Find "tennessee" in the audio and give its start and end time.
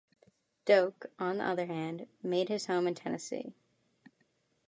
2.95-3.53